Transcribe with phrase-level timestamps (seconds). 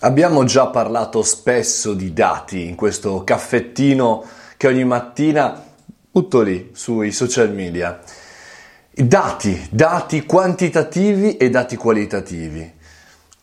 [0.00, 4.24] Abbiamo già parlato spesso di dati in questo caffettino
[4.56, 5.60] che ogni mattina
[6.08, 7.98] butto lì sui social media.
[8.94, 12.74] Dati, dati quantitativi e dati qualitativi.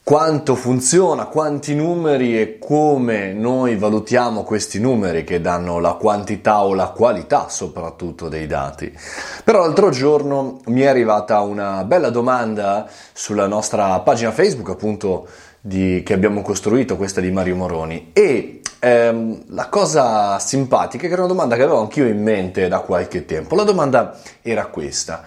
[0.06, 6.76] Quanto funziona, quanti numeri e come noi valutiamo questi numeri che danno la quantità o
[6.76, 8.96] la qualità soprattutto dei dati.
[9.44, 15.28] Però l'altro giorno mi è arrivata una bella domanda sulla nostra pagina Facebook appunto
[15.60, 18.12] di, che abbiamo costruito, questa di Mario Moroni.
[18.14, 22.82] E ehm, la cosa simpatica, che era una domanda che avevo anch'io in mente da
[22.82, 25.24] qualche tempo, la domanda era questa.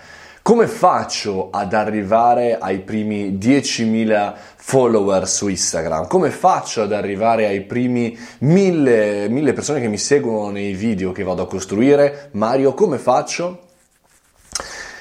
[0.49, 6.07] Come faccio ad arrivare ai primi 10.000 follower su Instagram?
[6.07, 11.23] Come faccio ad arrivare ai primi 1000, 1000 persone che mi seguono nei video che
[11.23, 12.31] vado a costruire?
[12.33, 13.65] Mario, come faccio?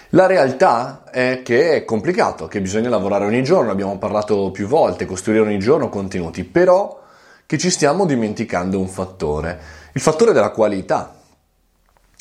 [0.09, 5.05] La realtà è che è complicato, che bisogna lavorare ogni giorno, abbiamo parlato più volte,
[5.05, 7.03] costruire ogni giorno contenuti, però
[7.45, 9.57] che ci stiamo dimenticando un fattore,
[9.93, 11.15] il fattore della qualità,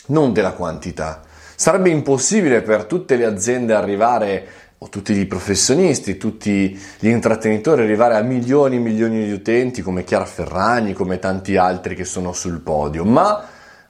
[0.06, 1.22] non della quantità.
[1.56, 4.46] Sarebbe impossibile per tutte le aziende arrivare,
[4.78, 10.04] o tutti i professionisti, tutti gli intrattenitori, arrivare a milioni e milioni di utenti come
[10.04, 13.42] Chiara Ferragni, come tanti altri che sono sul podio, ma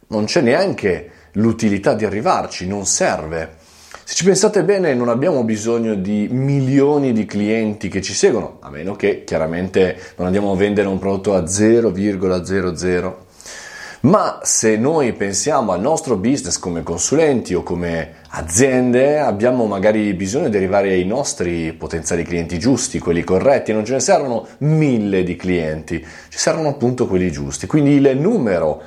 [0.08, 3.56] non c'è neanche l'utilità di arrivarci, non serve.
[4.04, 8.70] Se ci pensate bene non abbiamo bisogno di milioni di clienti che ci seguono, a
[8.70, 13.14] meno che chiaramente non andiamo a vendere un prodotto a 0,00.
[14.06, 20.48] Ma se noi pensiamo al nostro business come consulenti o come aziende, abbiamo magari bisogno
[20.48, 25.34] di arrivare ai nostri potenziali clienti giusti, quelli corretti, non ce ne servono mille di
[25.34, 27.66] clienti, ci servono appunto quelli giusti.
[27.66, 28.80] Quindi il numero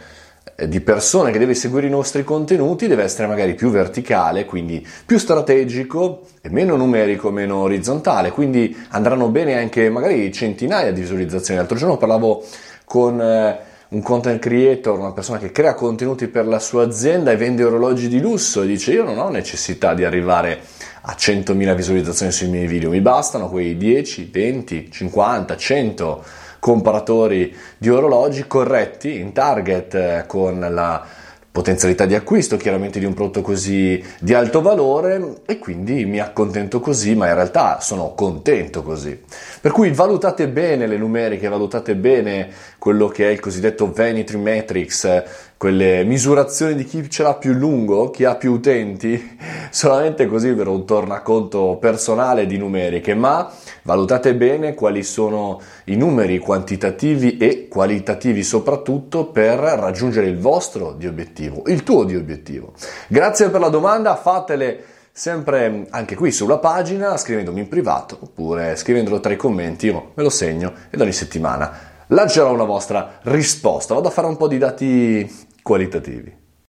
[0.56, 4.88] eh, di persone che deve seguire i nostri contenuti deve essere magari più verticale, quindi
[5.06, 11.60] più strategico e meno numerico, meno orizzontale, quindi andranno bene anche magari centinaia di visualizzazioni.
[11.60, 12.42] L'altro giorno parlavo
[12.86, 17.38] con eh, un content creator, una persona che crea contenuti per la sua azienda e
[17.38, 20.62] vende orologi di lusso e dice io non ho necessità di arrivare
[21.02, 26.24] a 100.000 visualizzazioni sui miei video, mi bastano quei 10, 20, 50, 100
[26.60, 31.04] comparatori di orologi corretti in target eh, con la
[31.52, 36.80] potenzialità di acquisto chiaramente di un prodotto così di alto valore e quindi mi accontento
[36.80, 39.20] così, ma in realtà sono contento così.
[39.60, 45.24] Per cui valutate bene le numeriche, valutate bene quello che è il cosiddetto Vanity Matrix,
[45.58, 49.38] quelle misurazioni di chi ce l'ha più lungo, chi ha più utenti,
[49.70, 53.52] solamente così per un tornaconto personale di numeriche, ma
[53.84, 61.08] valutate bene quali sono i numeri quantitativi e qualitativi soprattutto per raggiungere il vostro di
[61.08, 62.74] obiettivo, il tuo di obiettivo.
[63.08, 69.20] Grazie per la domanda, fatele sempre anche qui sulla pagina scrivendomi in privato oppure scrivendolo
[69.20, 73.94] tra i commenti, io me lo segno ed ogni settimana lancerò una vostra risposta.
[73.94, 76.39] Vado a fare un po' di dati qualitativi.